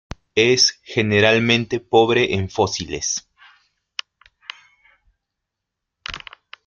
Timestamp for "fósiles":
2.49-3.29